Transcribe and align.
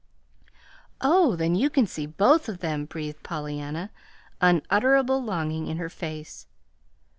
"Oh, 1.01 1.35
then 1.35 1.53
you 1.53 1.69
can 1.69 1.85
see 1.85 2.07
both 2.07 2.49
of 2.49 2.57
them," 2.57 2.85
breathed 2.85 3.21
Pollyanna, 3.21 3.91
unutterable 4.41 5.21
longing 5.23 5.67
in 5.67 5.77
her 5.77 5.89
face. 5.89 6.47